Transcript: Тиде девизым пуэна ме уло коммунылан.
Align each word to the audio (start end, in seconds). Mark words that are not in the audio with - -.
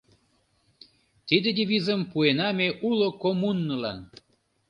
Тиде 1.27 1.49
девизым 1.57 2.01
пуэна 2.11 2.47
ме 2.57 2.67
уло 2.87 3.07
коммунылан. 3.21 3.99